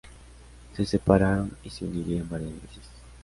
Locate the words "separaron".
0.83-1.55